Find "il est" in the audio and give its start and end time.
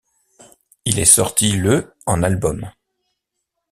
0.85-1.05